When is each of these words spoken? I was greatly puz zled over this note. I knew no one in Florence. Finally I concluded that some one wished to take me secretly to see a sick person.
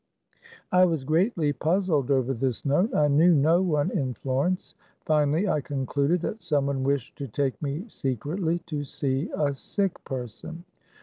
I 0.71 0.83
was 0.85 1.03
greatly 1.03 1.53
puz 1.53 1.83
zled 1.85 2.09
over 2.09 2.33
this 2.33 2.65
note. 2.65 2.91
I 2.95 3.07
knew 3.07 3.35
no 3.35 3.61
one 3.61 3.91
in 3.91 4.15
Florence. 4.15 4.73
Finally 5.05 5.47
I 5.47 5.61
concluded 5.61 6.21
that 6.21 6.41
some 6.41 6.65
one 6.65 6.83
wished 6.83 7.15
to 7.17 7.27
take 7.27 7.61
me 7.61 7.85
secretly 7.87 8.61
to 8.65 8.83
see 8.83 9.29
a 9.37 9.53
sick 9.53 10.03
person. 10.03 10.63